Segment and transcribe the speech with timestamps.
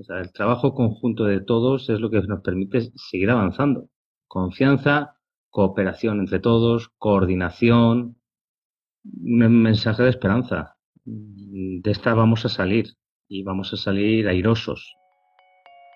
[0.00, 3.88] O sea, el trabajo conjunto de todos es lo que nos permite seguir avanzando.
[4.28, 5.16] Confianza,
[5.50, 8.16] cooperación entre todos, coordinación,
[9.04, 10.76] un mensaje de esperanza.
[11.04, 12.94] De esta vamos a salir
[13.28, 14.94] y vamos a salir airosos.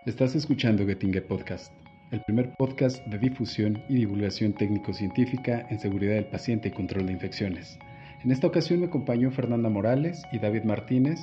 [0.04, 1.72] Estás escuchando Gettinge Podcast,
[2.10, 7.12] el primer podcast de difusión y divulgación técnico-científica en seguridad del paciente y control de
[7.12, 7.78] infecciones.
[8.24, 11.20] En esta ocasión me acompañó Fernanda Morales y David Martínez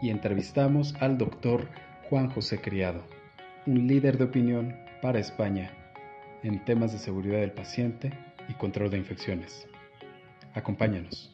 [0.00, 1.68] y entrevistamos al doctor
[2.10, 3.04] Juan José Criado,
[3.68, 5.70] un líder de opinión para España
[6.42, 8.12] en temas de seguridad del paciente
[8.48, 9.68] y control de infecciones.
[10.52, 11.32] Acompáñanos.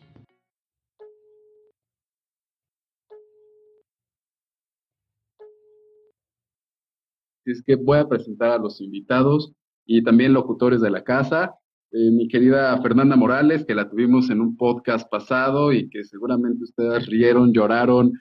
[7.47, 9.55] Es que voy a presentar a los invitados
[9.87, 11.55] y también locutores de la casa.
[11.91, 16.65] Eh, mi querida Fernanda Morales, que la tuvimos en un podcast pasado y que seguramente
[16.65, 18.13] ustedes rieron, lloraron.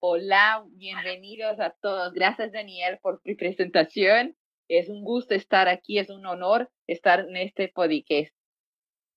[0.00, 2.12] Hola, bienvenidos a todos.
[2.12, 4.36] Gracias Daniel por tu presentación.
[4.68, 8.32] Es un gusto estar aquí, es un honor estar en este podcast.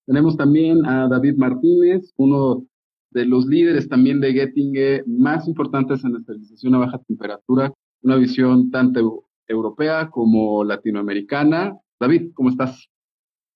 [0.06, 2.66] Tenemos también a David Martínez, uno
[3.10, 8.16] de los líderes también de Getting más importantes en la esterilización a baja temperatura, una
[8.16, 11.78] visión tanto europea como latinoamericana.
[12.00, 12.88] David, ¿cómo estás?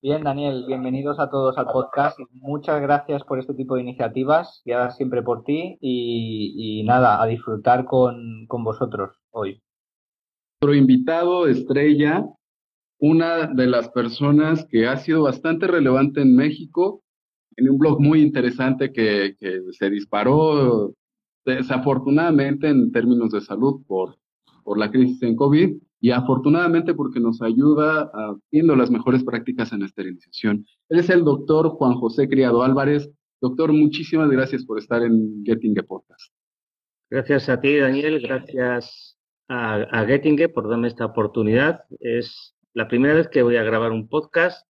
[0.06, 2.16] Bien, Daniel, bienvenidos a todos al podcast.
[2.30, 7.86] Muchas gracias por este tipo de iniciativas, dar siempre por ti y, nada, a disfrutar
[7.86, 9.60] con, con vosotros hoy.
[10.60, 12.24] Nuestro invitado estrella,
[13.00, 17.02] una de las personas que ha sido bastante relevante en México,
[17.56, 19.34] en un blog muy interesante que,
[19.72, 20.94] se disparó
[21.44, 24.16] desafortunadamente en términos de salud por,
[24.62, 29.82] por la crisis en COVID y afortunadamente porque nos ayuda haciendo las mejores prácticas en
[29.82, 30.66] esterilización.
[30.88, 33.10] Él es el doctor Juan José Criado Álvarez.
[33.40, 36.32] Doctor, muchísimas gracias por estar en Getting Podcast.
[37.10, 38.20] Gracias a ti, Daniel.
[38.20, 41.84] Gracias a, a por darme esta oportunidad.
[42.00, 44.66] Es la primera vez que voy a grabar un podcast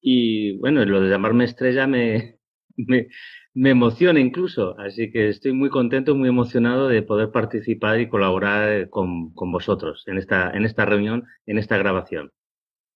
[0.00, 2.39] y bueno, lo de llamarme estrella me,
[2.86, 3.08] me,
[3.54, 4.78] me emociona incluso.
[4.78, 10.04] Así que estoy muy contento, muy emocionado de poder participar y colaborar con, con vosotros
[10.06, 12.30] en esta, en esta reunión, en esta grabación.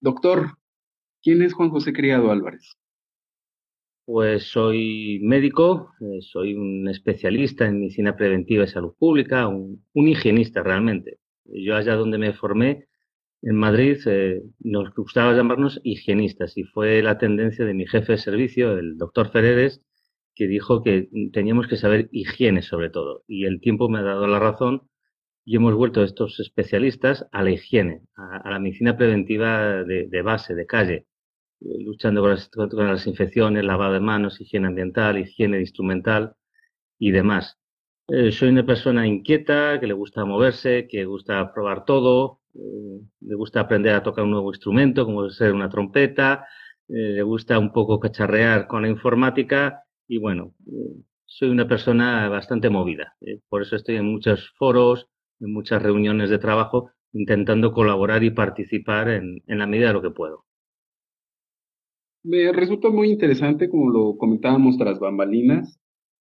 [0.01, 0.59] Doctor,
[1.23, 2.77] ¿quién es Juan José Criado Álvarez?
[4.07, 10.63] Pues soy médico, eh, soy un especialista en medicina preventiva y salud pública, un, higienista
[10.63, 11.21] realmente.
[11.47, 12.87] Yo allá donde me formé,
[13.45, 18.19] en Madrid, eh, nos gustaba llamarnos higienistas y fue la tendencia de mi jefe de
[18.19, 19.83] servicio, el doctor Ferreres,
[20.35, 23.23] que dijo que teníamos que saber higiene sobre todo.
[23.29, 24.89] Y el tiempo me ha dado la razón
[25.45, 30.67] y hemos vuelto estos especialistas a la higiene, a, la medicina preventiva de base, de
[30.67, 31.07] calle
[31.61, 36.35] luchando con las, con las infecciones, lavado de manos, higiene ambiental, higiene instrumental
[36.99, 37.59] y demás.
[38.09, 43.35] Eh, soy una persona inquieta, que le gusta moverse, que gusta probar todo, eh, le
[43.35, 46.47] gusta aprender a tocar un nuevo instrumento, como ser una trompeta,
[46.89, 50.55] eh, le gusta un poco cacharrear con la informática y bueno,
[51.25, 53.17] soy una persona bastante movida.
[53.49, 55.09] por eso estoy en muchos foros,
[55.41, 60.11] en muchas reuniones de trabajo, intentando colaborar y participar en la medida de lo que
[60.11, 60.45] puedo.
[62.25, 65.79] Me resulta muy interesante, como lo comentábamos tras bambalinas,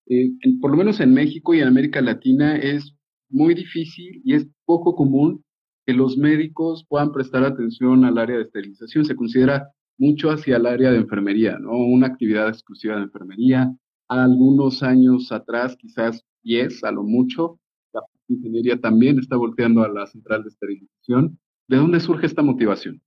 [0.08, 2.94] eh, por lo menos en México y en América Latina es
[3.30, 5.46] muy difícil y es poco común
[5.86, 9.06] que los médicos puedan prestar atención al área de esterilización.
[9.06, 11.72] Se considera mucho hacia el área de enfermería, ¿no?
[11.72, 13.74] Una actividad exclusiva de enfermería.
[14.08, 17.60] Algunos años atrás, quizás 10 a lo mucho,
[17.94, 21.40] la ingeniería también está volteando a la central de esterilización.
[21.68, 23.02] ¿De dónde surge esta motivación?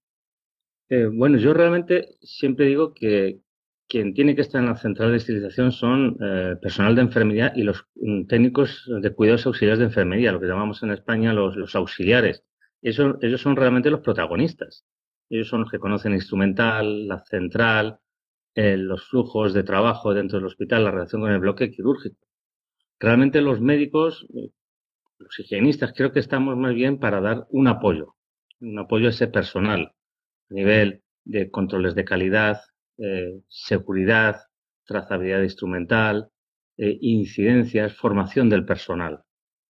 [0.89, 3.41] Eh, bueno, yo realmente siempre digo que
[3.89, 7.63] quien tiene que estar en la central de esterilización son eh, personal de enfermería y
[7.63, 11.75] los mm, técnicos de cuidados auxiliares de enfermería, lo que llamamos en España los, los
[11.75, 12.43] auxiliares.
[12.87, 14.85] Eso, ellos son realmente los protagonistas.
[15.29, 17.99] Ellos son los que conocen instrumental, la central,
[18.55, 22.17] eh, los flujos de trabajo dentro del hospital, la relación con el bloque quirúrgico.
[23.01, 24.25] Realmente los médicos,
[25.19, 28.15] los higienistas, creo que estamos más bien para dar un apoyo,
[28.61, 29.93] un apoyo a ese personal
[30.49, 32.61] a nivel de controles de calidad,
[32.99, 34.43] eh, seguridad,
[34.85, 36.31] trazabilidad instrumental,
[36.77, 39.26] eh, incidencias, formación del personal.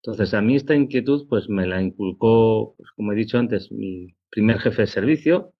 [0.05, 4.15] Entonces, a mí esta inquietud, pues me la inculcó, pues, como he dicho antes, mi
[4.29, 5.53] primer jefe de servicio,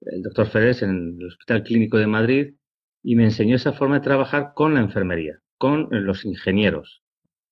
[0.00, 2.54] el doctor Ferez, en el Hospital Clínico de Madrid,
[3.02, 7.02] y me enseñó esa forma de trabajar con la enfermería, con los ingenieros.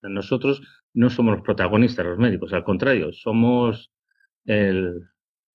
[0.02, 0.62] Nosotros
[0.94, 3.92] no somos los protagonistas, los médicos, al contrario, somos
[4.44, 5.02] el,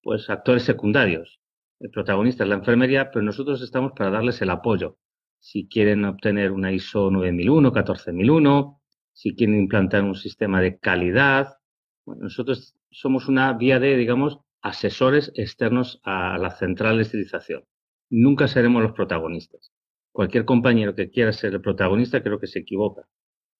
[0.01, 1.41] pues actores secundarios
[1.79, 4.97] el protagonista es la enfermería, pero nosotros estamos para darles el apoyo.
[5.39, 8.81] Si quieren obtener una ISO 9001, 14001,
[9.17, 11.57] si quieren implantar un sistema de calidad,
[12.05, 17.63] nosotros somos una vía de, digamos, asesores externos a la central de estilización.
[18.11, 19.71] Nunca seremos los protagonistas.
[20.11, 23.07] Cualquier compañero que quiera ser el protagonista creo que se equivoca.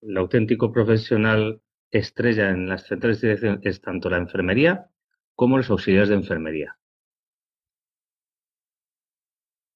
[0.04, 1.60] El auténtico profesional
[1.90, 4.92] estrella en las centrales de estilización es tanto la enfermería
[5.34, 6.78] como los auxiliares de enfermería.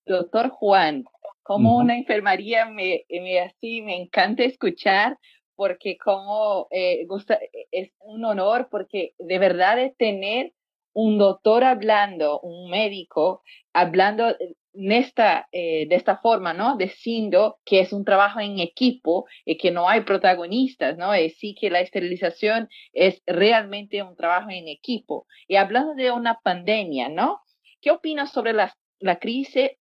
[0.05, 1.05] Doctor Juan,
[1.41, 5.17] como una enfermería me, me, así me encanta escuchar
[5.55, 7.39] porque como eh, gusta,
[7.71, 10.53] es un honor porque de verdad es tener
[10.93, 13.43] un doctor hablando, un médico
[13.73, 14.35] hablando
[14.73, 16.77] eh, de esta forma, ¿no?
[16.77, 21.15] Diciendo que es un trabajo en equipo y que no hay protagonistas, ¿no?
[21.15, 25.27] Y sí que la esterilización es realmente un trabajo en equipo.
[25.47, 27.41] Y hablando de una pandemia, ¿no?
[27.81, 29.71] ¿Qué opinas sobre la, la crisis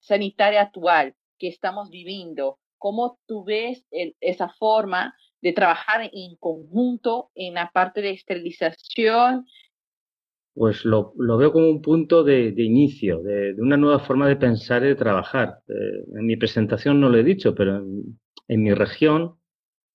[0.00, 2.58] sanitaria actual que estamos viviendo?
[2.84, 3.86] ¿Cómo tú ves
[4.20, 9.46] esa forma de trabajar en conjunto en la parte de esterilización
[10.52, 14.88] pues lo, veo como un punto de, inicio, de, una nueva forma de pensar y
[14.88, 15.60] de trabajar.
[15.66, 19.38] Eh, en mi presentación no lo he dicho, pero en, en, mi región,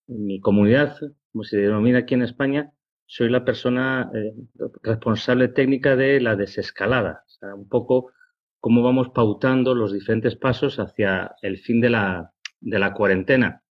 [0.07, 0.97] en mi comunidad,
[1.31, 2.73] como se denomina aquí en España,
[3.05, 4.33] soy la persona eh,
[4.81, 7.23] responsable técnica de la desescalada.
[7.27, 8.11] O sea, un poco
[8.59, 13.63] cómo vamos pautando los diferentes pasos hacia el fin de la, de la cuarentena.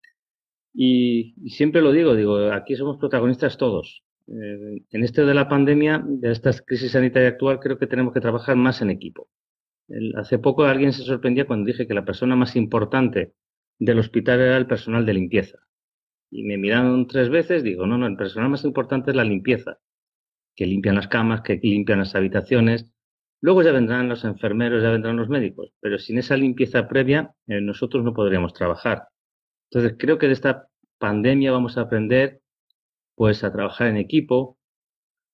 [0.73, 6.03] Y, siempre lo digo, digo, aquí somos protagonistas todos eh, en este de la pandemia,
[6.05, 9.27] de esta crisis sanitaria actual, creo que tenemos que trabajar más en equipo.
[10.15, 13.33] hace poco alguien se sorprendía cuando dije que la persona más importante
[13.79, 15.57] del hospital era el personal de limpieza.
[16.31, 19.79] Y me miraron tres veces, digo, no, no, el personal más importante es la limpieza,
[20.55, 22.91] que limpian las camas, que limpian las habitaciones.
[23.41, 27.61] Luego ya vendrán los enfermeros, ya vendrán los médicos, pero sin esa limpieza previa eh,
[27.61, 29.07] nosotros no podríamos trabajar.
[29.69, 32.41] Entonces creo que de esta pandemia vamos a aprender
[33.15, 34.57] pues a trabajar en equipo.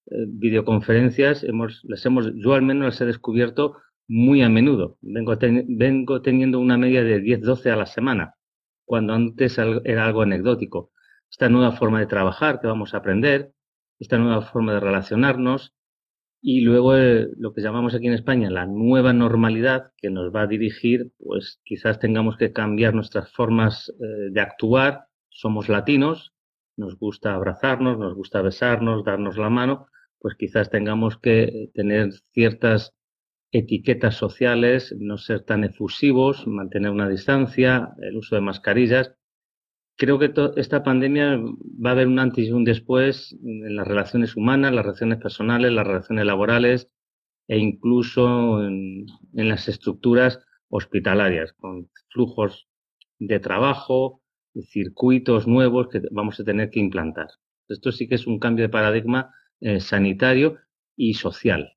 [0.06, 3.76] Eh, videoconferencias, hemos, las hemos, yo al menos las he descubierto
[4.08, 4.98] muy a menudo.
[5.00, 5.36] Vengo,
[5.68, 8.34] vengo teniendo una media de 10-12 a la semana,
[8.84, 10.92] cuando antes era algo anecdótico.
[11.30, 13.52] Esta nueva forma de trabajar que vamos a aprender,
[13.98, 15.75] esta nueva forma de relacionarnos
[16.48, 20.42] y luego eh, lo que llamamos aquí en España la nueva normalidad que nos va
[20.42, 25.08] a dirigir, pues quizás tengamos que cambiar nuestras formas eh, de actuar.
[25.28, 26.34] Somos latinos,
[26.76, 29.88] nos gusta abrazarnos, nos gusta besarnos, darnos la mano,
[30.20, 32.94] pues quizás tengamos que tener ciertas
[33.50, 39.15] etiquetas sociales, no ser tan efusivos, mantener una distancia, el uso de mascarillas.
[39.98, 44.36] Creo que esta pandemia va a haber un antes y un después en las relaciones
[44.36, 46.90] humanas, las relaciones personales, las relaciones laborales
[47.48, 52.68] e incluso en, las estructuras hospitalarias, con flujos
[53.18, 54.20] de trabajo,
[54.70, 57.28] circuitos nuevos que vamos a tener que implantar.
[57.66, 60.58] Esto sí que es un cambio de paradigma eh, sanitario
[60.94, 61.72] y social.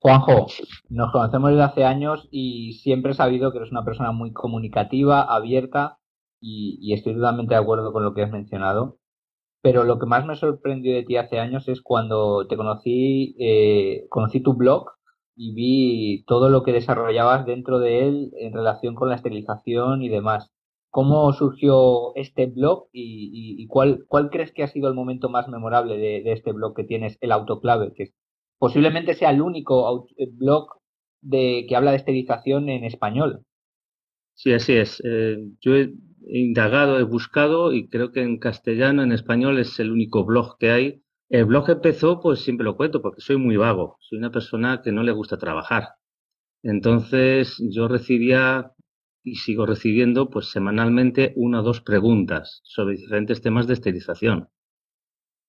[0.00, 0.46] Juanjo,
[0.88, 5.22] nos conocemos desde hace años y siempre he sabido que eres una persona muy comunicativa,
[5.22, 5.97] abierta
[6.40, 8.98] y, y, estoy totalmente de acuerdo con lo que has mencionado.
[9.62, 14.06] Pero lo que más me sorprendió de ti hace años es cuando te conocí, eh,
[14.08, 14.90] conocí tu blog
[15.36, 20.08] y vi todo lo que desarrollabas dentro de él en relación con la esterilización y
[20.08, 20.50] demás.
[20.90, 25.98] ¿Cómo surgió este blog y, cuál, cuál, crees que ha sido el momento más memorable
[25.98, 27.92] de, de, este blog que tienes, el autoclave?
[27.94, 28.12] Que
[28.58, 30.80] posiblemente sea el único eh, blog
[31.20, 33.44] de, que habla de esterilización en español.
[34.34, 35.02] Sí, así es.
[35.04, 35.92] Eh, yo he
[36.26, 40.70] indagado, he buscado y creo que en castellano, en español, es el único blog que
[40.70, 41.02] hay.
[41.28, 43.96] El blog empezó, pues siempre lo cuento, porque soy muy vago.
[44.00, 45.88] Soy una persona que no le gusta trabajar.
[46.62, 48.72] Entonces yo recibía
[49.22, 54.48] y sigo recibiendo pues semanalmente una o dos preguntas sobre diferentes temas de esterilización.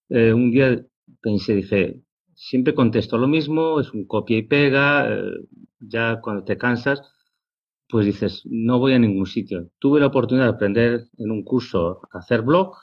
[0.10, 0.86] Eh, un día
[1.22, 2.02] pensé, dije,
[2.36, 5.22] siempre contesto lo mismo, es un copia y pega, eh,
[5.80, 7.02] ya cuando te cansas,
[7.90, 9.72] pues dices, no voy a ningún sitio.
[9.80, 12.76] Tuve la oportunidad de aprender en un curso a hacer blog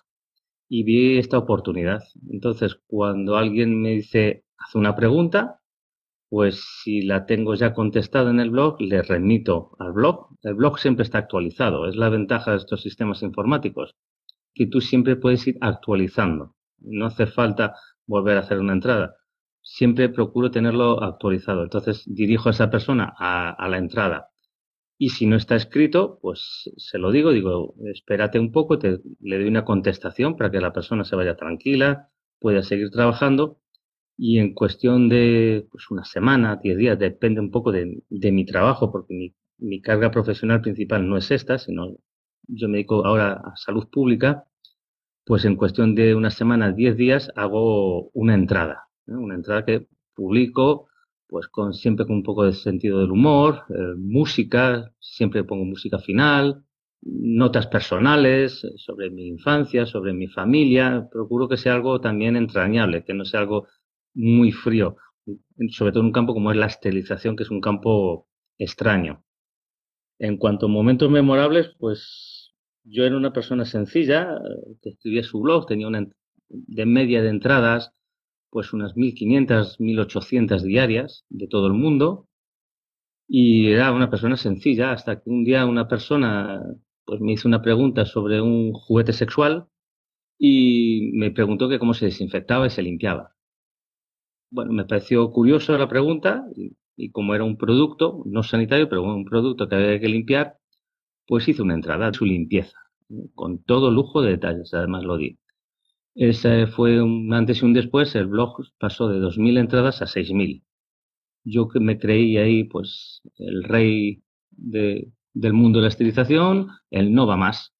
[0.68, 2.02] y vi esta oportunidad.
[2.28, 5.60] Entonces, cuando alguien me dice, haz una pregunta,
[6.28, 10.28] pues si la tengo ya contestada en el blog, le remito al blog.
[10.42, 11.88] El blog siempre está actualizado.
[11.88, 13.94] Es la ventaja de estos sistemas informáticos,
[14.54, 16.56] que tú siempre puedes ir actualizando.
[16.78, 19.14] No hace falta volver a hacer una entrada.
[19.62, 21.62] Siempre procuro tenerlo actualizado.
[21.62, 24.30] Entonces dirijo a esa persona a, a la entrada.
[24.98, 29.38] Y si no está escrito, pues se lo digo, digo, espérate un poco, te, le
[29.38, 33.60] doy una contestación para que la persona se vaya tranquila, pueda seguir trabajando
[34.16, 38.46] y en cuestión de pues, una semana, diez días, depende un poco de, de mi
[38.46, 41.96] trabajo, porque mi, mi, carga profesional principal no es esta, sino
[42.48, 44.44] yo me dedico ahora a salud pública,
[45.24, 48.88] pues en cuestión de una semana, 10 días, hago una entrada.
[49.06, 50.88] Una entrada que publico
[51.28, 55.98] pues con siempre con un poco de sentido del humor, eh, música, siempre pongo música
[55.98, 56.64] final,
[57.02, 63.14] notas personales sobre mi infancia, sobre mi familia, procuro que sea algo también entrañable, que
[63.14, 63.66] no sea algo
[64.14, 64.96] muy frío,
[65.70, 68.28] sobre todo en un campo como es la esterilización, que es un campo
[68.58, 69.24] extraño.
[70.18, 72.54] En cuanto a momentos memorables, pues
[72.84, 74.38] yo era una persona sencilla,
[74.82, 76.06] que escribía su blog, tenía una
[76.48, 77.92] de media de entradas,
[78.50, 82.28] pues unas 1.500, 1.800 diarias de todo el mundo,
[83.28, 86.62] y era una persona sencilla, hasta que un día una persona
[87.04, 89.66] pues me hizo una pregunta sobre un juguete sexual
[90.38, 93.34] y me preguntó cómo se desinfectaba y se limpiaba.
[94.50, 96.44] Bueno, me pareció curiosa la pregunta
[96.96, 100.56] y, como era un producto, no sanitario, pero un producto que había que limpiar,
[101.26, 102.78] pues hice una entrada de su limpieza,
[103.34, 105.38] con todo lujo de detalles, además lo di.
[106.16, 110.64] Ese fue un antes y un después, el blog pasó de 2.000 entradas a 6.000.
[111.44, 117.12] Yo que me creí ahí, pues, el rey de, del mundo de la estilización, el
[117.12, 117.74] no va más.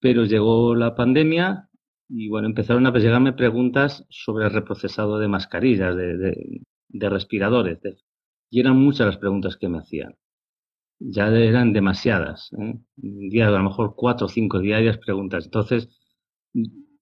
[0.00, 1.70] Pero llegó la pandemia
[2.08, 7.78] y bueno, empezaron a llegarme preguntas sobre el reprocesado de mascarillas, de, respiradores.
[8.50, 10.16] y eran muchas las preguntas que me hacían.
[10.98, 12.50] Ya eran demasiadas.
[12.54, 12.56] ¿eh?
[12.96, 15.44] Un día, a lo mejor cuatro o cinco diarias preguntas.
[15.44, 15.88] Entonces,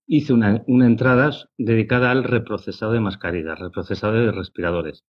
[0.07, 5.05] hice una, entrada dedicada al reprocesado de mascarillas, reprocesado de respiradores.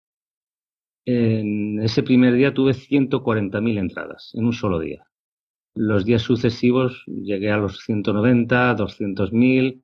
[1.07, 5.07] En ese primer día tuve 140.000 entradas en un solo día.
[5.75, 9.83] Los días sucesivos llegué a los 190, 200.000.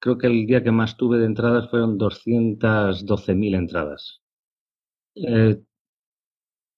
[0.00, 4.20] Creo que el día que más tuve de entradas fueron 212.000 entradas.
[5.14, 5.60] Eh,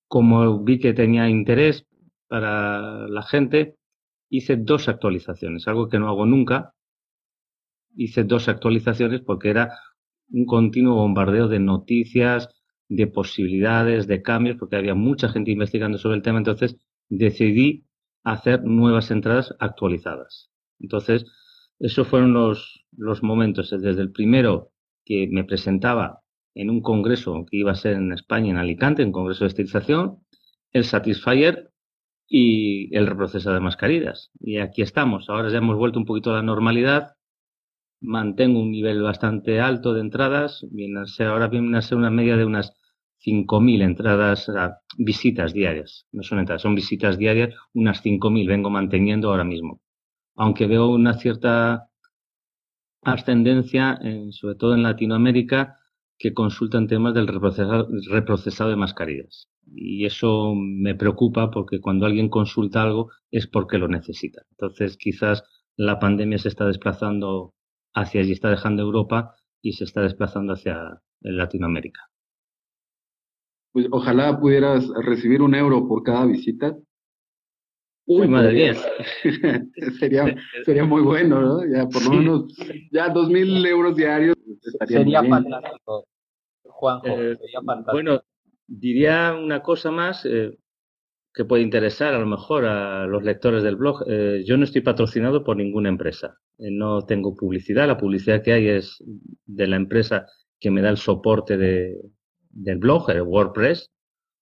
[0.08, 1.86] como vi que tenía interés
[2.28, 3.76] para la gente,
[4.28, 6.74] hice dos actualizaciones, algo que no hago nunca.
[7.96, 9.78] Hice dos actualizaciones porque era
[10.30, 12.48] un continuo bombardeo de noticias,
[12.88, 16.76] de posibilidades, de cambios, porque había mucha gente investigando sobre el tema, entonces
[17.08, 17.84] decidí
[18.24, 20.50] hacer nuevas entradas actualizadas.
[20.78, 21.24] Entonces,
[21.78, 24.72] esos fueron los, los momentos, desde el primero
[25.04, 26.20] que me presentaba
[26.54, 30.18] en un congreso que iba a ser en España, en Alicante, en congreso de estilización,
[30.72, 31.70] el Satisfyer
[32.28, 34.30] y el reprocesado de mascarillas.
[34.40, 35.28] Y aquí estamos.
[35.28, 37.14] Ahora ya hemos vuelto un poquito a la normalidad.
[38.00, 40.66] Mantengo un nivel bastante alto de entradas.
[40.70, 42.76] Viene a ser, ahora viene a ser una media de unas
[43.24, 44.50] 5.000 entradas,
[44.96, 46.06] visitas diarias.
[46.10, 49.82] No son entradas, son visitas diarias, unas 5.000 vengo manteniendo ahora mismo.
[50.36, 51.90] Aunque veo una cierta
[53.02, 55.76] ascendencia, sobre todo en Latinoamérica,
[56.18, 59.48] que consultan temas del reprocesado, de mascarillas.
[59.66, 64.42] Y eso me preocupa porque cuando alguien consulta algo es porque lo necesita.
[64.50, 65.44] Entonces, quizás
[65.76, 67.54] la pandemia se está desplazando
[67.94, 72.10] hacia allí, está dejando Europa y se está desplazando hacia Latinoamérica
[73.72, 76.76] pues ojalá pudieras recibir un euro por cada visita.
[78.06, 78.74] Uy, madre mía.
[80.00, 81.66] sería, sería muy bueno, ¿no?
[81.66, 82.56] Ya por lo menos,
[82.90, 84.36] ya dos mil euros diarios.
[84.86, 86.06] Sería fantástico,
[86.64, 87.92] Juanjo, eh, sería fantástico.
[87.92, 88.22] Bueno,
[88.66, 90.58] diría una cosa más eh,
[91.32, 94.04] que puede interesar a lo mejor a los lectores del blog.
[94.06, 96.36] Eh, yo no estoy patrocinado por ninguna empresa.
[96.58, 97.86] no tengo publicidad.
[97.86, 99.02] La publicidad que hay es
[99.46, 100.26] de la empresa
[100.58, 101.96] que me da el soporte de,
[102.50, 103.90] del blog, el WordPress,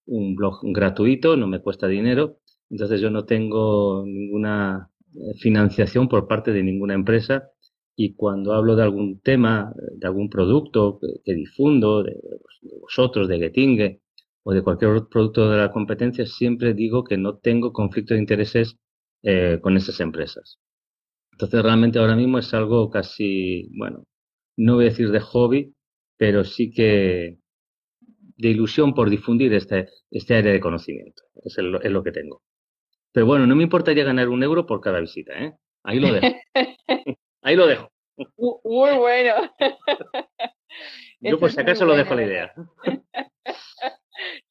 [0.07, 6.27] un blog gratuito, no me cuesta dinero, entonces yo no tengo ninguna eh, financiación por
[6.27, 7.49] parte de ninguna empresa
[7.95, 12.15] y cuando hablo de algún tema, de algún producto que, difundo, de,
[12.81, 14.01] vosotros, de Getinge
[14.49, 18.19] o de cualquier otro producto de la competencia, siempre digo que no tengo conflicto de
[18.19, 18.77] intereses
[19.21, 20.59] eh, con esas empresas.
[21.33, 24.05] Entonces realmente ahora mismo es algo casi, bueno,
[24.57, 25.75] no voy a decir de hobby,
[26.17, 27.37] pero sí que,
[28.37, 31.21] de ilusión por difundir este, este área de conocimiento.
[31.43, 32.41] Es, es lo que tengo.
[33.11, 35.53] Pero bueno, no me importaría ganar un euro por cada visita, ¿eh?
[35.83, 36.27] Ahí lo dejo.
[37.43, 37.91] Ahí lo dejo.
[38.35, 39.35] Muy bueno.
[41.21, 42.53] Yo por si acaso lo dejo la idea.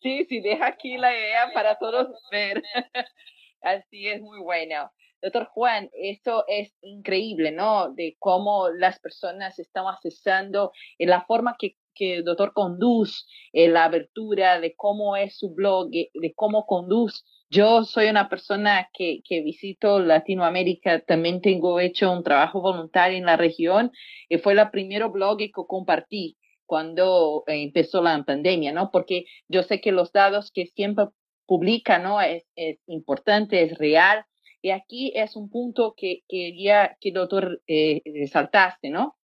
[0.01, 2.63] Sí, sí, deja aquí la idea para todos ver.
[3.63, 4.91] Así es muy bueno.
[5.21, 7.93] Doctor Juan, esto es increíble, ¿no?
[7.93, 13.69] De cómo las personas están accesando en la forma que que el doctor conduce, eh,
[13.69, 17.25] la abertura de cómo es su blog, eh, de cómo conduce.
[17.51, 23.27] Yo soy una persona que, que visito Latinoamérica, también tengo hecho un trabajo voluntario en
[23.27, 23.91] la región
[24.29, 26.37] y fue el primer blog que compartí
[26.69, 28.91] cuando empezó la pandemia, ¿no?
[28.91, 31.07] Porque yo sé que los datos que siempre
[31.47, 32.21] publica, ¿no?
[32.21, 34.27] Es, es importante, es real
[34.61, 39.17] Y aquí es un punto que quería que, doctor, eh, resaltaste, ¿no?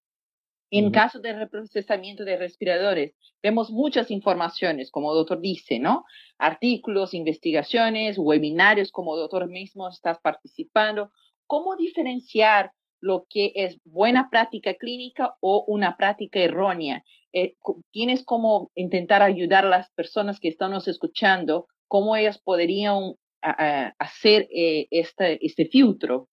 [0.71, 6.05] En caso de reprocesamiento de respiradores, vemos muchas informaciones, como el doctor dice, ¿no?
[6.39, 11.13] Artículos, investigaciones, webinarios, como el doctor mismo estás participando.
[11.47, 12.73] ¿Cómo diferenciar
[13.05, 17.05] lo que es buena práctica clínica o una práctica errónea?
[17.33, 17.55] Eh,
[17.91, 24.49] tienes como intentar ayudar a las personas que están nos escuchando, cómo ellas podrían hacer
[24.51, 26.29] eh, este, este filtro.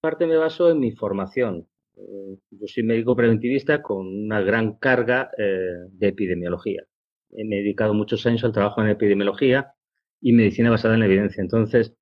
[0.00, 1.68] Parte me baso en mi formación.
[1.96, 6.82] Eh, yo soy médico preventivista con una gran carga de epidemiología.
[7.30, 9.72] He dedicado muchos años al trabajo en epidemiología
[10.20, 11.40] y medicina basada en la evidencia.
[11.42, 11.94] Entonces,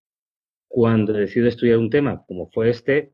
[0.68, 3.12] cuando decido estudiar un tema como fue este,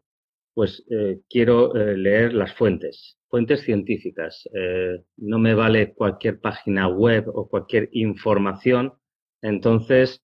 [0.54, 0.84] pues
[1.28, 4.48] quiero leer las fuentes, fuentes científicas.
[4.54, 8.94] Eh, no me vale cualquier página web o cualquier información.
[9.42, 10.22] Entonces,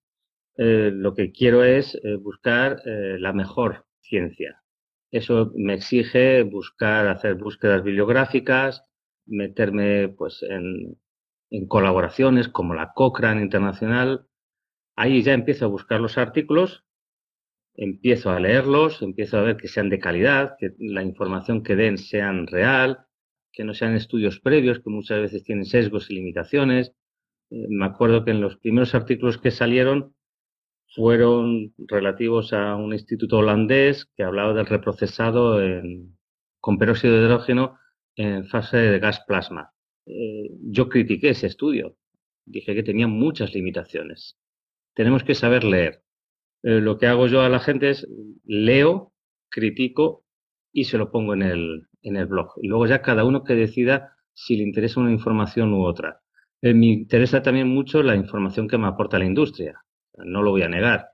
[0.56, 4.62] eh, lo que quiero es eh, buscar la mejor ciencia.
[5.10, 8.84] Eso me exige buscar, hacer búsquedas bibliográficas,
[9.26, 10.96] meterme pues en,
[11.50, 14.28] en colaboraciones como la Cochrane Internacional.
[14.94, 16.84] Ahí ya empiezo a buscar los artículos
[17.80, 21.96] empiezo a leerlos, empiezo a ver que sean de calidad, que la información que den
[21.96, 23.06] sean real,
[23.52, 26.92] que no sean estudios previos, que muchas veces tienen sesgos y limitaciones.
[27.50, 30.14] Eh, me acuerdo que en los primeros artículos que salieron
[30.94, 35.58] fueron relativos a un instituto holandés que hablaba del reprocesado
[36.60, 37.78] con peróxido de hidrógeno
[38.16, 39.72] en fase de gas plasma.
[40.04, 41.96] Eh, yo critiqué ese estudio.
[42.44, 44.36] Dije que tenía muchas limitaciones.
[44.94, 46.02] Tenemos que saber leer.
[46.62, 48.06] Eh, lo que hago yo a la gente es
[48.44, 49.12] leo,
[49.48, 50.24] critico
[50.72, 52.52] y se lo pongo en el, en el blog.
[52.62, 56.20] Y luego ya cada uno que decida si le interesa una información u otra.
[56.62, 59.82] Eh, me interesa también mucho la información que me aporta la industria.
[60.16, 61.08] No lo voy a negar.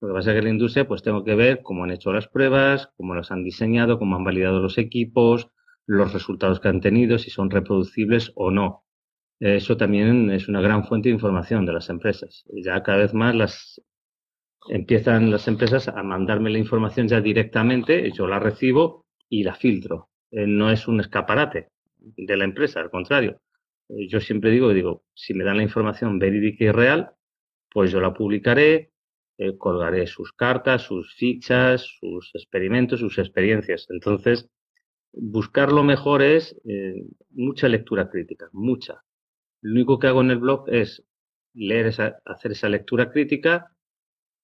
[0.00, 2.28] Lo que pasa es que la industria, pues tengo que ver cómo han hecho las
[2.28, 5.50] pruebas, cómo las han diseñado, cómo han validado los equipos,
[5.86, 8.84] los resultados que han tenido, si son reproducibles o no.
[9.40, 12.44] Eso también es una gran fuente de información de las empresas.
[12.52, 13.82] Ya cada vez más las
[14.68, 20.10] empiezan las empresas a mandarme la información ya directamente, yo la recibo y la filtro.
[20.30, 23.40] Eh, no es un escaparate de la empresa, al contrario.
[23.88, 27.10] Eh, yo siempre digo, digo, si me dan la información verídica y real,
[27.72, 28.92] pues yo la publicaré,
[29.38, 33.86] eh, colgaré sus cartas, sus fichas, sus experimentos, sus experiencias.
[33.90, 34.48] Entonces,
[35.12, 36.56] buscar lo mejor es
[37.30, 39.02] mucha lectura crítica, mucha.
[39.62, 41.04] Lo único que hago en el blog es
[41.54, 43.72] leer esa, hacer esa lectura crítica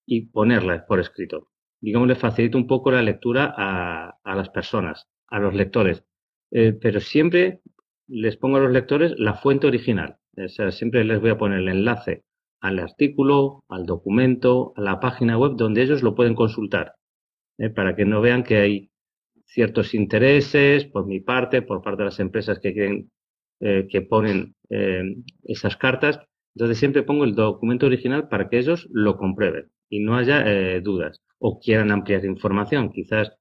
[0.06, 1.48] y ponerla por escrito.
[1.80, 6.04] Digamos, le facilito un poco la lectura a, a las personas, a los lectores.
[6.50, 7.60] Eh, pero siempre
[8.06, 10.16] les pongo a los lectores la fuente original.
[10.36, 12.24] O sea, siempre les voy a poner el enlace
[12.60, 16.94] al artículo, al documento, a la página web donde ellos lo pueden consultar.
[17.58, 17.70] ¿eh?
[17.70, 18.90] Para que no vean que hay
[19.44, 23.10] ciertos intereses por mi parte, por parte de las empresas que quieren,
[23.60, 24.54] eh, que ponen
[25.44, 26.20] esas cartas.
[26.54, 30.80] Entonces siempre pongo el documento original para que ellos lo comprueben y no haya eh,
[30.80, 32.90] dudas o quieran ampliar información.
[32.90, 33.32] Quizás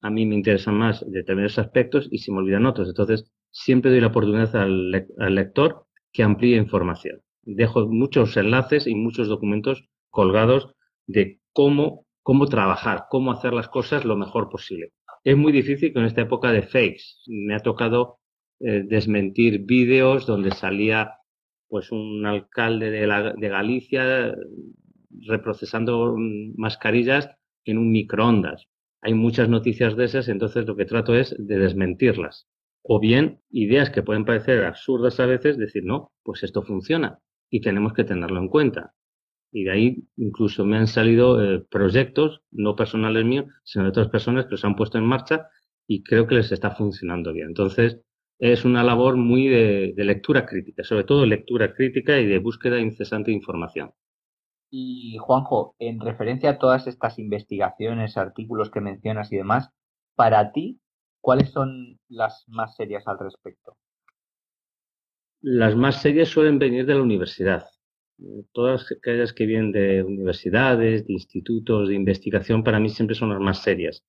[0.00, 2.88] a mí me interesan más determinados aspectos y se me olvidan otros.
[2.88, 4.90] Entonces, siempre doy la oportunidad al,
[5.34, 7.20] lector que amplíe información.
[7.42, 10.74] Dejo muchos enlaces y muchos documentos colgados
[11.06, 14.92] de cómo, cómo trabajar, cómo hacer las cosas lo mejor posible.
[15.24, 17.02] Es muy difícil con esta época de fakes.
[17.26, 18.18] Me ha tocado
[18.60, 21.14] eh, desmentir vídeos donde salía
[21.68, 24.34] pues un alcalde de, la, de Galicia
[25.26, 26.16] reprocesando
[26.56, 27.30] mascarillas
[27.64, 28.66] en un microondas.
[29.00, 32.46] Hay muchas noticias de esas, entonces lo que trato es de desmentirlas.
[32.82, 37.18] O bien ideas que pueden parecer absurdas a veces, decir, no, pues esto funciona
[37.50, 38.94] y tenemos que tenerlo en cuenta.
[39.52, 44.08] Y de ahí incluso me han salido eh, proyectos, no personales míos, sino de otras
[44.08, 45.48] personas que los han puesto en marcha
[45.86, 47.48] y creo que les está funcionando bien.
[47.48, 48.00] Entonces,
[48.38, 53.30] es una labor muy de lectura crítica, sobre todo lectura crítica y de búsqueda incesante
[53.30, 53.92] de información.
[54.74, 59.68] Y Juanjo, en referencia a todas estas investigaciones, artículos que mencionas y demás,
[60.14, 60.80] para ti,
[61.20, 63.76] ¿cuáles son las más serias al respecto?
[65.42, 67.66] Las más serias suelen venir de la universidad.
[68.52, 73.40] Todas aquellas que vienen de universidades, de institutos de investigación, para mí siempre son las
[73.40, 74.02] más serias.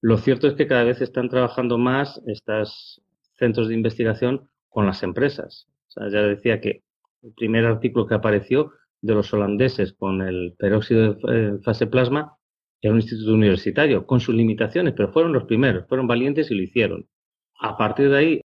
[0.00, 3.00] Lo cierto es que cada vez están trabajando más estos
[3.38, 5.68] centros de investigación con las empresas.
[5.94, 6.82] ya decía que
[7.22, 8.72] el primer artículo que apareció
[9.04, 12.38] de los holandeses con el peróxido de fase plasma
[12.80, 16.62] era un instituto universitario, con sus limitaciones, pero fueron los primeros, fueron valientes y lo
[16.62, 17.06] hicieron.
[17.60, 18.40] A partir de ahí,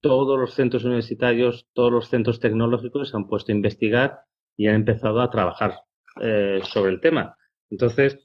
[0.00, 4.20] todos los centros universitarios, todos los centros tecnológicos se han puesto a investigar
[4.56, 5.74] y han empezado a trabajar
[6.20, 7.36] eh, sobre el tema.
[7.70, 8.18] Entonces,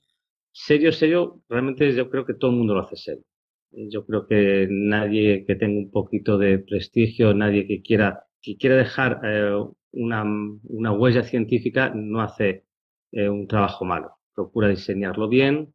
[0.53, 3.23] serio, serio, realmente yo creo que todo el mundo lo hace serio.
[3.71, 8.77] Yo creo que nadie que tenga un poquito de prestigio, nadie que quiera, que quiera
[8.77, 9.51] dejar eh,
[9.95, 10.23] una,
[10.63, 12.65] una, huella científica, no hace
[13.11, 14.17] eh, un trabajo malo.
[14.33, 15.73] Procura diseñarlo bien,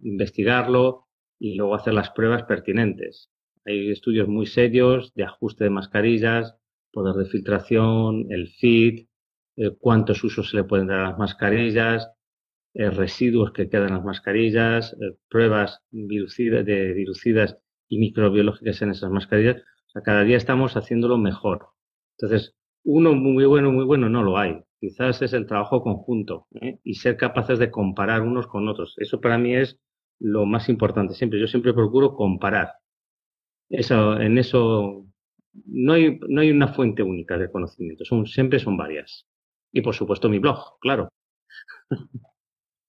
[0.00, 1.06] investigarlo
[1.38, 3.30] y luego hacer las pruebas pertinentes.
[3.64, 6.56] Hay estudios muy serios de ajuste de mascarillas,
[6.92, 9.08] poder de filtración, el fit,
[9.56, 12.10] eh, cuántos usos se le pueden dar a las mascarillas,
[12.74, 14.96] eh, residuos que quedan en las mascarillas,
[15.28, 19.62] pruebas virucidas, de virucidas y microbiológicas en esas mascarillas.
[20.04, 21.68] Cada día estamos haciéndolo mejor.
[22.18, 22.55] Entonces,
[22.86, 24.62] uno muy bueno, muy bueno no lo hay.
[24.80, 26.46] Quizás es el trabajo conjunto
[26.84, 28.94] y ser capaces de comparar unos con otros.
[28.98, 29.78] Eso para mí es
[30.20, 31.40] lo más importante siempre.
[31.40, 32.74] Yo siempre procuro comparar.
[33.68, 35.04] Eso, en eso
[35.64, 39.26] no hay, no hay una fuente única de conocimiento, son, siempre son varias.
[39.72, 41.08] Y por supuesto mi blog, claro.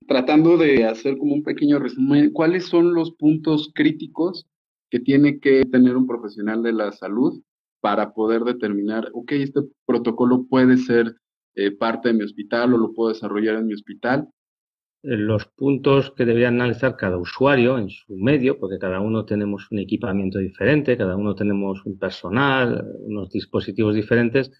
[0.07, 4.45] Tratando de hacer como un pequeño resumen, ¿cuáles son los puntos críticos
[4.91, 7.41] que tiene que tener un profesional de la salud
[7.81, 11.15] para poder determinar, ok, este protocolo puede ser
[11.55, 14.29] eh, parte de mi hospital o lo puedo desarrollar en mi hospital?
[15.03, 19.79] los puntos que debería analizar cada usuario en su medio, porque cada uno tenemos un
[19.79, 24.51] equipamiento diferente, cada uno tenemos un personal, unos dispositivos diferentes,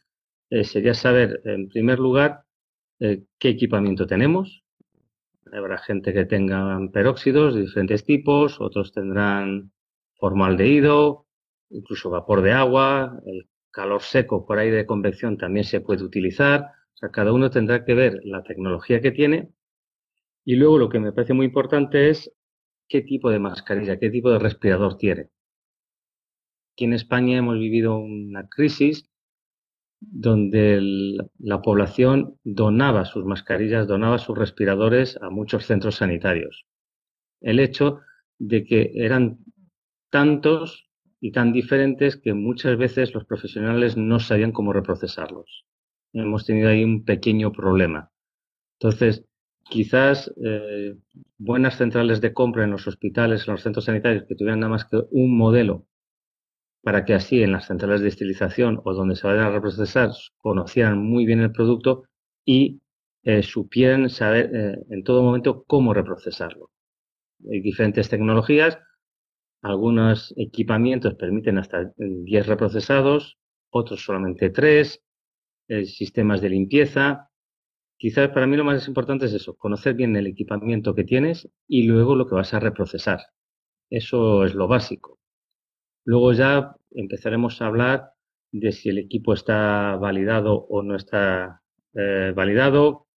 [0.50, 2.44] eh, sería saber, en primer lugar,
[3.00, 4.64] eh, qué equipamiento tenemos.
[5.52, 9.72] Habrá gente que tenga peróxidos de diferentes tipos, otros tendrán
[10.16, 11.27] formaldehído,
[11.70, 16.62] incluso vapor de agua, el calor seco por aire de convección también se puede utilizar.
[16.94, 19.52] O sea, cada uno tendrá que ver la tecnología que tiene
[20.46, 22.32] y luego lo que me parece muy importante es
[22.88, 25.30] qué tipo de mascarilla, qué tipo de respirador tiene.
[26.74, 29.10] Aquí en España hemos vivido una crisis
[30.00, 30.80] donde
[31.40, 36.66] la población donaba sus mascarillas, donaba sus respiradores a muchos centros sanitarios.
[37.42, 38.00] El hecho
[38.40, 39.40] de que eran
[40.10, 40.87] tantos
[41.20, 45.66] y tan diferentes que muchas veces los profesionales no sabían cómo reprocesarlos.
[46.14, 48.12] Hemos tenido ahí un pequeño problema.
[48.80, 49.26] Entonces,
[49.70, 50.96] quizás eh,
[51.38, 54.86] buenas centrales de compra en los hospitales, en los centros sanitarios, que tuvieran nada más
[54.86, 55.88] que un modelo
[56.88, 61.00] para que así en las centrales de estilización o donde se vayan a reprocesar conocieran
[61.00, 62.04] muy bien el producto
[62.46, 62.80] y
[63.24, 66.70] eh, supieran saber eh, en todo momento cómo reprocesarlo.
[67.52, 68.80] Hay diferentes tecnologías,
[69.62, 73.38] algunos equipamientos permiten hasta 10 reprocesados,
[73.70, 75.04] otros solamente 3,
[75.86, 77.28] sistemas de limpieza,
[77.98, 81.84] Quizás para mí lo más importante es eso, conocer bien el equipamiento que tienes y
[81.84, 83.22] luego lo que vas a reprocesar.
[83.90, 85.20] Eso es lo básico.
[86.06, 88.12] Luego ya empezaremos a hablar
[88.52, 91.64] de si el equipo está validado o no está
[91.96, 93.08] eh, validado,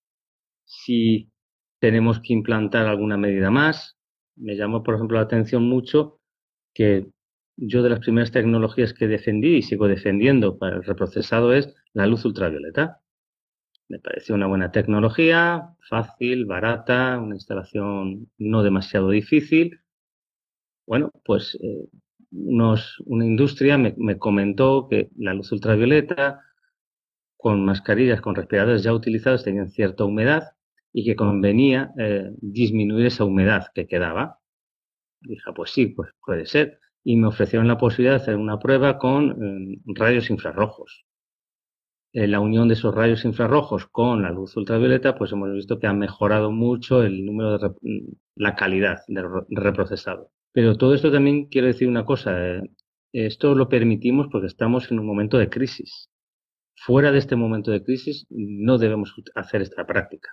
[0.65, 1.31] si
[1.79, 3.99] tenemos que implantar alguna medida más.
[4.37, 6.20] Me llamó, por ejemplo, la atención mucho
[6.81, 7.07] que
[7.59, 12.07] yo de las primeras tecnologías que defendí y sigo defendiendo para el reprocesado es la
[12.07, 13.03] luz ultravioleta.
[13.91, 19.83] Me pareció una buena tecnología, fácil, barata, una instalación no demasiado difícil.
[20.87, 21.87] Bueno, pues eh,
[22.31, 26.41] una industria me, comentó que la luz ultravioleta
[27.37, 30.45] con mascarillas, con respiradores ya utilizados, tenían cierta humedad
[30.95, 34.40] y que convenía eh, disminuir esa humedad que quedaba.
[35.21, 36.81] Dije, pues sí, pues puede ser.
[37.03, 41.05] Y me ofrecieron la posibilidad de hacer una prueba con eh, rayos infrarrojos.
[42.13, 45.93] La unión de esos rayos infrarrojos con la luz ultravioleta, pues hemos visto que ha
[45.93, 47.71] mejorado mucho el número de
[48.35, 50.33] la calidad del reprocesado.
[50.53, 52.63] Pero todo esto también quiere decir una cosa, eh,
[53.13, 56.11] esto lo permitimos porque estamos en un momento de crisis.
[56.77, 60.31] Fuera de este momento de crisis no debemos hacer esta práctica.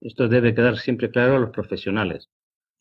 [0.00, 2.30] Esto debe quedar siempre claro a los profesionales.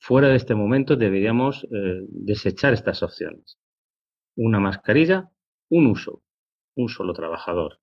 [0.06, 3.58] Fuera de este momento deberíamos eh, desechar estas opciones.
[4.36, 5.30] Una mascarilla,
[5.70, 6.24] un uso
[6.76, 7.80] un solo trabajador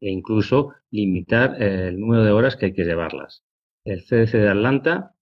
[0.00, 3.44] e incluso limitar eh, el número de horas que hay que llevarlas.
[3.84, 5.14] El CDC de Atlanta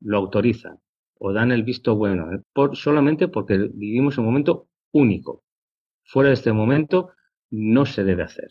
[0.00, 0.78] lo autoriza
[1.18, 2.40] o dan el visto bueno eh,
[2.74, 5.42] solamente porque vivimos un momento único.
[6.04, 7.10] Fuera de este momento
[7.50, 8.50] no se debe hacer.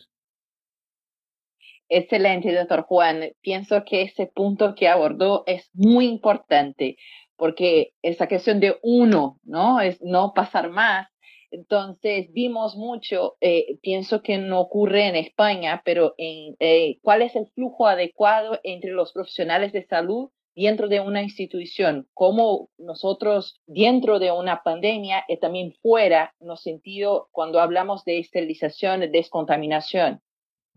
[1.88, 3.32] Excelente, doctor Juan.
[3.40, 6.96] Pienso que ese punto que abordó es muy importante
[7.36, 9.80] porque esa cuestión de uno, ¿no?
[9.80, 11.08] Es no pasar más
[11.50, 17.34] entonces, vimos mucho, eh, pienso que no ocurre en España, pero en, eh, cuál es
[17.36, 24.18] el flujo adecuado entre los profesionales de salud dentro de una institución, como nosotros dentro
[24.18, 30.20] de una pandemia y también fuera, en el sentido cuando hablamos de esterilización, de descontaminación.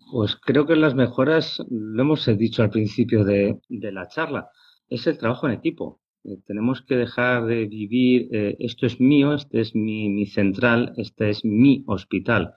[0.10, 4.50] Pues creo que las mejoras, lo hemos dicho al principio de, la charla,
[4.90, 6.02] es el trabajo en equipo.
[6.24, 11.30] Eh, tenemos que dejar de vivir, eh, esto es mío, este es mi, central, este
[11.30, 12.56] es mi hospital.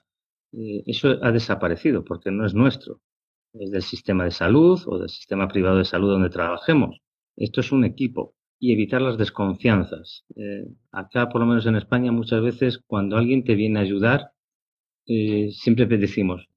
[0.51, 3.01] Eh, eso ha desaparecido porque no es nuestro.
[3.53, 6.99] Es del sistema de salud o del sistema privado de salud donde trabajemos.
[7.37, 10.25] Esto es un equipo y evitar las desconfianzas.
[10.91, 14.31] acá, por lo menos en España, muchas veces cuando alguien te viene a ayudar,
[15.05, 16.47] siempre decimos,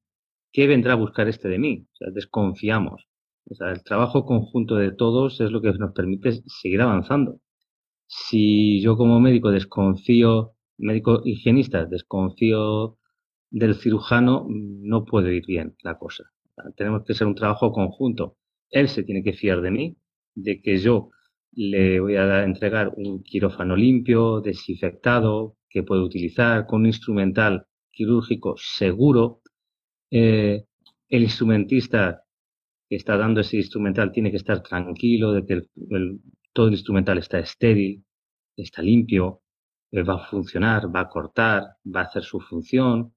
[0.53, 1.87] ¿qué vendrá a buscar este de mí?
[2.13, 3.07] Desconfiamos.
[3.47, 7.41] El trabajo conjunto de todos es lo que nos permite seguir avanzando.
[8.07, 12.99] Si yo como médico desconfío, médico higienista, desconfío
[13.51, 16.25] del cirujano, no puede ir bien la cosa.
[16.77, 18.37] tenemos que ser un trabajo conjunto.
[18.71, 19.97] Él se tiene que fiar de mí,
[20.35, 21.11] de que yo
[21.53, 28.55] le voy a entregar un quirófano limpio, desinfectado, que puede utilizar con un instrumental quirúrgico
[28.57, 29.41] seguro.
[30.11, 30.64] Eh,
[31.09, 32.23] el instrumentista
[32.88, 35.62] que está dando ese instrumental tiene que estar tranquilo de que
[36.53, 38.05] todo el instrumental está estéril,
[38.57, 39.42] está limpio,
[39.92, 43.14] eh, va a funcionar, va a cortar, va a hacer su función.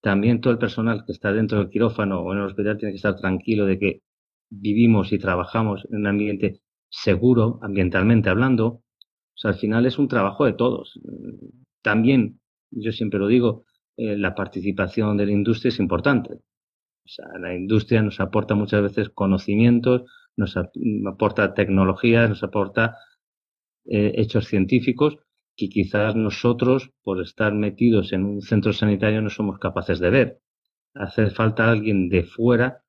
[0.00, 2.96] También todo el personal que está dentro del quirófano o en el hospital tiene que
[2.96, 4.02] estar tranquilo de que
[4.50, 8.66] vivimos y trabajamos en un ambiente seguro, ambientalmente hablando.
[8.66, 11.00] O sea, al final es un trabajo de todos.
[11.82, 13.64] También, yo siempre lo digo,
[13.96, 16.34] eh, la participación de la industria es importante.
[16.34, 20.02] O sea, la industria nos aporta muchas veces conocimientos,
[20.36, 22.96] nos aporta tecnologías, nos aporta
[23.86, 25.18] eh, hechos científicos
[25.56, 30.40] que quizás nosotros, por estar metidos en un centro sanitario, no somos capaces de ver.
[30.94, 32.82] Hace falta alguien de fuera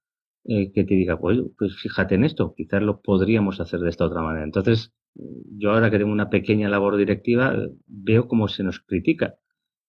[0.46, 4.22] eh, que te diga, pues fíjate en esto, quizás lo podríamos hacer de esta otra
[4.22, 4.46] manera.
[4.46, 7.56] Entonces, yo ahora que tengo una pequeña labor directiva,
[7.88, 9.36] veo cómo se nos critica.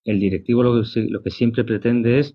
[0.06, 2.34] El directivo lo que, lo que siempre pretende es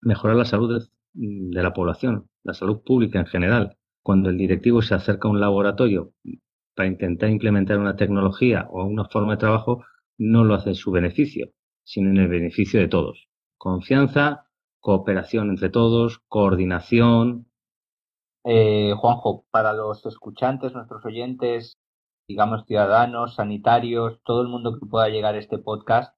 [0.00, 3.76] mejorar la salud Mm, de la población, la salud pública en general.
[4.02, 6.12] Cuando el directivo se acerca a un laboratorio
[6.74, 9.84] para intentar implementar una tecnología o una forma de trabajo,
[10.16, 11.50] no lo hace en su beneficio,
[11.84, 13.28] sino en el beneficio de todos.
[13.56, 14.46] Confianza,
[14.80, 17.50] cooperación entre todos, coordinación.
[18.44, 21.78] Eh, Juanjo, para los escuchantes, nuestros oyentes,
[22.28, 26.14] digamos ciudadanos, sanitarios, todo el mundo que pueda llegar a este podcast,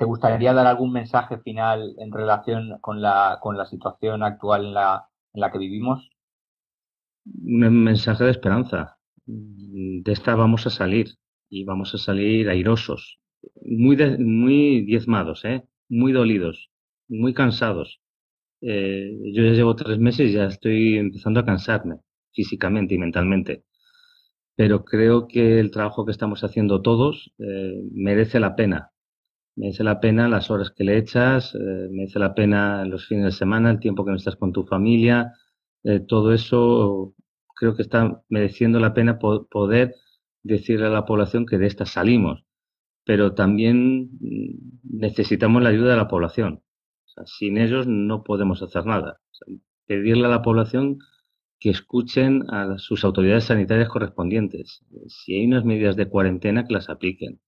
[0.00, 5.40] ¿Te gustaría dar algún mensaje final en relación con la, situación actual en la, en
[5.42, 6.08] la que vivimos?
[7.26, 8.96] Un mensaje de esperanza.
[9.26, 11.08] De esta vamos a salir
[11.50, 13.20] y vamos a salir airosos,
[13.60, 15.68] muy, muy diezmados, ¿eh?
[15.90, 16.70] muy dolidos,
[17.06, 18.00] muy cansados.
[18.62, 21.96] Eh, yo ya llevo tres meses y ya estoy empezando a cansarme
[22.32, 23.64] físicamente y mentalmente.
[24.56, 28.92] Pero creo que el trabajo que estamos haciendo todos eh, merece la pena
[29.60, 33.32] merece la pena las horas que le echas, eh, merece la pena los fines de
[33.32, 35.34] semana, el tiempo que no estás con tu familia,
[35.84, 37.14] eh, todo eso
[37.56, 39.94] creo que está mereciendo la pena poder
[40.42, 42.44] decirle a la población que de esta salimos,
[43.04, 46.62] pero también mm, necesitamos la ayuda de la población.
[47.26, 49.20] sin ellos no podemos hacer nada.
[49.86, 50.98] pedirle a la población
[51.60, 54.82] que escuchen a sus autoridades sanitarias correspondientes.
[55.08, 57.40] Si hay unas medidas de cuarentena, que las apliquen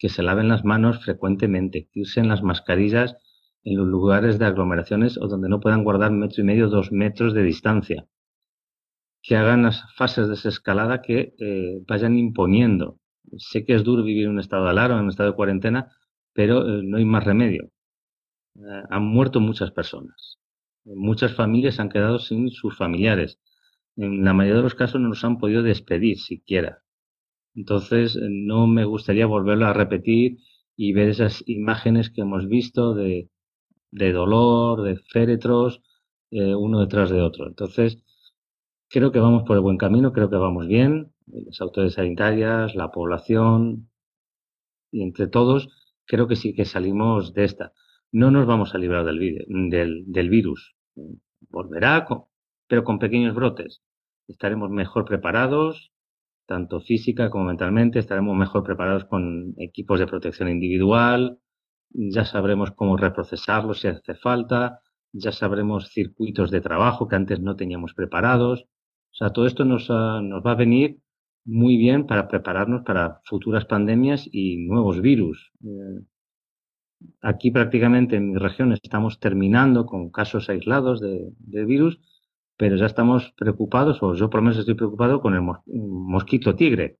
[0.00, 3.16] que se laven las manos frecuentemente, que usen las mascarillas
[3.62, 7.34] en los lugares de aglomeraciones o donde no puedan guardar metro y medio, dos metros
[7.34, 8.06] de distancia,
[9.22, 12.98] que hagan las fases de desescalada que eh, vayan imponiendo.
[13.36, 15.92] Sé que es duro vivir en un estado de alarma, en un estado de cuarentena,
[16.32, 17.70] pero eh, no hay más remedio.
[18.56, 20.38] Eh, han muerto muchas personas.
[20.86, 23.38] Muchas familias han quedado sin sus familiares.
[23.96, 26.78] En la mayoría de los casos no nos han podido despedir siquiera.
[27.54, 30.38] Entonces, eh, no me gustaría volverlo a repetir
[30.76, 33.30] y ver esas imágenes que hemos visto de,
[33.90, 35.82] de dolor, de féretros,
[36.30, 37.46] eh, uno detrás de otro.
[37.48, 38.02] Entonces,
[38.88, 42.90] creo que vamos por el buen camino, creo que vamos bien, las autoridades sanitarias, la
[42.90, 43.90] población,
[44.90, 45.68] y entre todos,
[46.06, 47.72] creo que sí que salimos de esta.
[48.12, 50.74] No nos vamos a librar del, del, del virus.
[51.48, 52.06] Volverá,
[52.66, 53.82] pero con pequeños brotes.
[54.26, 55.92] Estaremos mejor preparados,
[56.50, 61.38] tanto física como mentalmente, estaremos mejor preparados con equipos de protección individual,
[61.90, 64.80] ya sabremos cómo reprocesarlos si hace falta,
[65.12, 68.62] ya sabremos circuitos de trabajo que antes no teníamos preparados.
[69.12, 70.98] O sea, todo esto nos, nos va a venir
[71.44, 75.52] muy bien para prepararnos para futuras pandemias y nuevos virus.
[75.64, 76.00] Eh,
[77.22, 82.00] aquí prácticamente en mi región estamos terminando con casos aislados de, de virus,
[82.60, 86.98] pero ya estamos preocupados, o yo por lo menos estoy preocupado con el mosquito tigre.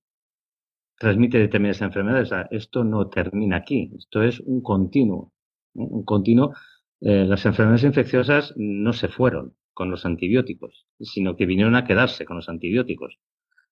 [0.99, 2.31] Transmite determinadas enfermedades.
[2.51, 5.35] esto no termina aquí, esto es un continuo.
[5.75, 6.55] Un continuo.
[7.03, 12.25] Eh, las enfermedades infecciosas no se fueron con los antibióticos, sino que vinieron a quedarse
[12.25, 13.19] con los antibióticos.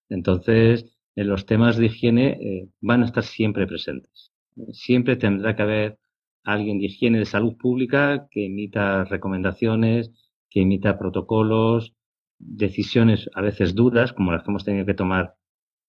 [0.09, 4.31] Entonces, los temas de higiene eh, van a estar siempre presentes.
[4.73, 5.97] Siempre tendrá que haber
[6.43, 10.11] alguien de higiene de salud pública que emita recomendaciones,
[10.49, 11.93] que emita protocolos,
[12.37, 15.35] decisiones a veces duras, como las que hemos tenido que tomar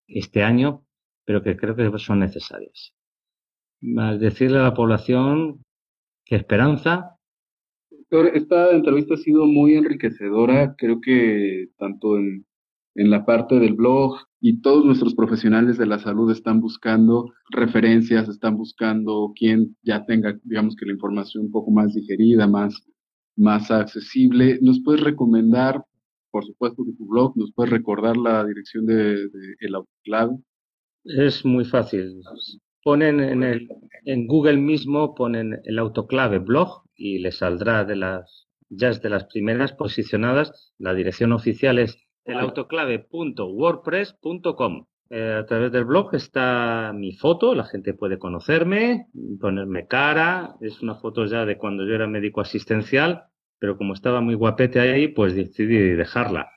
[0.07, 0.85] este año,
[1.25, 2.93] pero que creo que son necesarias.
[3.81, 5.65] decirle a la población
[6.25, 7.17] que esperanza.
[8.11, 12.45] Esta entrevista ha sido muy enriquecedora, creo que tanto en,
[12.95, 18.29] en la parte del blog y todos nuestros profesionales de la salud están buscando referencias,
[18.29, 22.75] están buscando quien ya tenga, digamos que la información un poco más digerida, más,
[23.37, 24.59] más accesible.
[24.61, 25.85] ¿Nos puedes recomendar,
[26.31, 30.39] por supuesto, que tu blog, nos puedes recordar la dirección de, de el autoclave?
[31.05, 32.23] Es muy fácil.
[32.83, 33.69] Ponen en, el,
[34.05, 39.11] en Google mismo, ponen el autoclave blog y les saldrá de las, ya es de
[39.11, 40.73] las primeras posicionadas.
[40.79, 44.87] La dirección oficial es elautoclave.wordpress.com.
[45.13, 49.09] Eh, a través del blog está mi foto, la gente puede conocerme,
[49.41, 50.55] ponerme cara.
[50.61, 53.25] Es una foto ya de cuando yo era médico asistencial,
[53.59, 56.51] pero como estaba muy guapete ahí, pues decidí dejarla.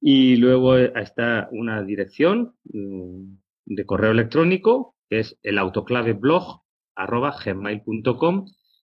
[0.00, 5.58] Y luego está una dirección mm, de correo electrónico, que es el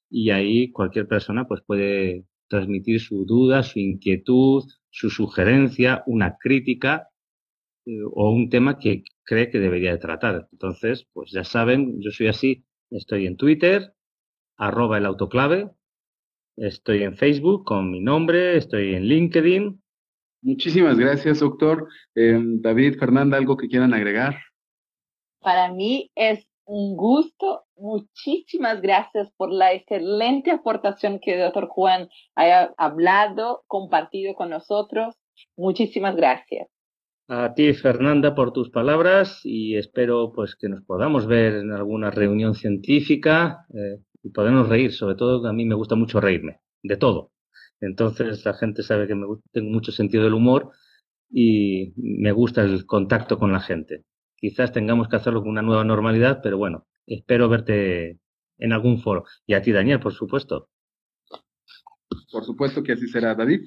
[0.10, 7.10] y ahí cualquier persona pues puede transmitir su duda, su inquietud, su sugerencia, una crítica
[8.14, 10.48] o un tema que cree que debería de tratar.
[10.52, 13.94] Entonces, pues ya saben, yo soy así, estoy en Twitter,
[14.58, 15.70] arroba el autoclave,
[16.58, 19.82] estoy en Facebook con mi nombre, estoy en LinkedIn.
[20.42, 21.88] Muchísimas gracias, doctor.
[22.14, 24.36] Eh, David, Fernanda, ¿algo que quieran agregar?
[25.40, 27.64] Para mí es un gusto.
[27.76, 35.16] Muchísimas gracias por la excelente aportación que el doctor Juan haya hablado, compartido con nosotros.
[35.58, 36.68] Muchísimas gracias.
[37.28, 42.12] A ti, Fernanda, por tus palabras y espero pues que nos podamos ver en alguna
[42.12, 44.94] reunión científica eh, y podamos reír.
[44.94, 47.32] Sobre todo, a mí me gusta mucho reírme, de todo.
[47.82, 50.72] Entonces, la gente sabe que me, tengo mucho sentido del humor
[51.32, 54.06] y me gusta el contacto con la gente.
[54.36, 58.20] Quizás tengamos que hacerlo con una nueva normalidad, pero bueno, espero verte
[58.60, 59.24] en algún foro.
[59.48, 60.70] Y a ti, Daniel, por supuesto.
[62.32, 63.62] Por supuesto que así será, David.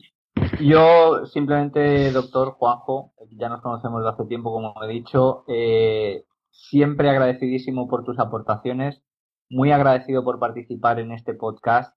[0.60, 7.08] Yo simplemente, doctor Juanjo, ya nos conocemos de hace tiempo, como he dicho, eh, siempre
[7.08, 9.00] agradecidísimo por tus aportaciones,
[9.48, 11.96] muy agradecido por participar en este podcast.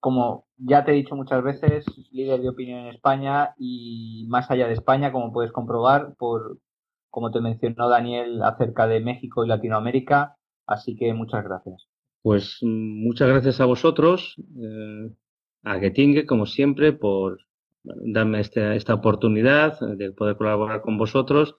[0.00, 4.66] Como ya te he dicho muchas veces, líder de opinión en España y más allá
[4.66, 6.58] de España, como puedes comprobar, por,
[7.10, 10.36] como te mencionó Daniel, acerca de México y Latinoamérica.
[10.66, 11.86] Así que muchas gracias.
[12.22, 15.12] Pues mm, muchas gracias a vosotros, eh,
[15.64, 17.38] a Getinge, como siempre, por
[17.82, 21.56] darme este, esta oportunidad de poder colaborar con vosotros.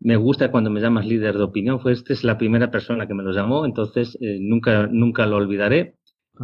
[0.00, 3.14] Me gusta cuando me llamas líder de opinión, pues esta es la primera persona que
[3.14, 5.96] me lo llamó, entonces eh, nunca, nunca lo olvidaré.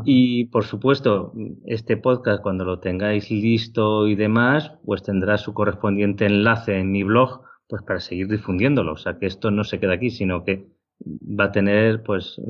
[0.05, 1.33] Y por supuesto,
[1.67, 7.05] este podcast, cuando lo tengáis listo y demás, pues tendrá su correspondiente enlace en mi
[7.05, 8.95] blog pues para seguir difundiéndolo.
[8.95, 10.67] O sea, que esto no se queda aquí, sino que
[11.01, 12.41] va a tener pues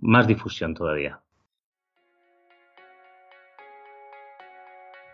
[0.00, 1.20] más difusión todavía.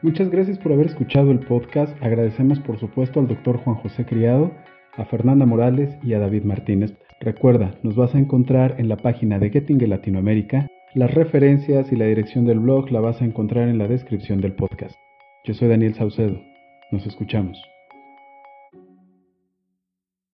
[0.03, 1.97] Muchas gracias por haber escuchado el podcast.
[2.03, 4.51] Agradecemos por supuesto al doctor Juan José Criado,
[4.97, 6.93] a Fernanda Morales y a David Martínez.
[7.21, 10.67] Recuerda, nos vas a encontrar en la página de Getting Latinoamérica.
[10.95, 14.55] Las referencias y la dirección del blog la vas a encontrar en la descripción del
[14.55, 14.97] podcast.
[15.45, 16.43] Yo soy Daniel Saucedo.
[16.91, 17.72] Nos escuchamos.